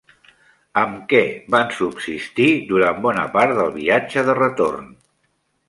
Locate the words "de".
4.31-4.39